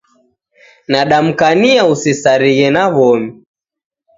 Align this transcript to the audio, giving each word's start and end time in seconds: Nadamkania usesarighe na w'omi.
Nadamkania 0.91 1.81
usesarighe 1.93 2.67
na 2.75 2.83
w'omi. 2.95 3.29